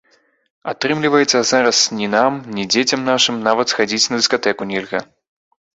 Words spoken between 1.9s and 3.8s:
ні нам, ні дзецям нашым нават